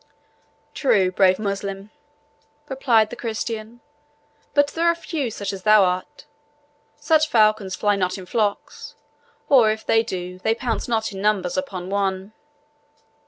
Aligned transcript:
"True, 0.73 1.11
brave 1.11 1.37
Moslem," 1.37 1.91
replied 2.67 3.11
the 3.11 3.15
Christian; 3.15 3.81
"but 4.55 4.69
there 4.69 4.87
are 4.87 4.95
few 4.95 5.29
such 5.29 5.53
as 5.53 5.61
thou 5.61 5.83
art. 5.83 6.25
Such 6.95 7.27
falcons 7.29 7.75
fly 7.75 7.95
not 7.95 8.17
in 8.17 8.25
flocks; 8.25 8.95
or, 9.47 9.69
if 9.71 9.85
they 9.85 10.01
do, 10.01 10.39
they 10.39 10.55
pounce 10.55 10.87
not 10.87 11.11
in 11.11 11.21
numbers 11.21 11.55
upon 11.55 11.91
one." 11.91 12.33